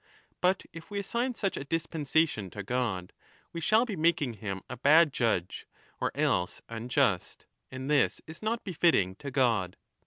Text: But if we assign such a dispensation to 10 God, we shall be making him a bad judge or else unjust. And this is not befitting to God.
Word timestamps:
But 0.41 0.65
if 0.73 0.89
we 0.89 0.97
assign 0.97 1.35
such 1.35 1.55
a 1.57 1.63
dispensation 1.63 2.49
to 2.49 2.55
10 2.63 2.65
God, 2.65 3.13
we 3.53 3.61
shall 3.61 3.85
be 3.85 3.95
making 3.95 4.33
him 4.41 4.63
a 4.67 4.75
bad 4.75 5.13
judge 5.13 5.67
or 5.99 6.11
else 6.15 6.59
unjust. 6.67 7.45
And 7.69 7.87
this 7.87 8.19
is 8.25 8.41
not 8.41 8.63
befitting 8.63 9.13
to 9.17 9.29
God. 9.29 9.77